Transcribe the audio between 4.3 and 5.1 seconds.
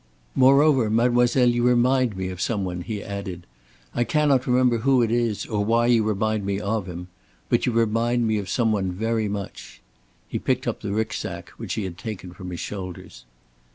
remember who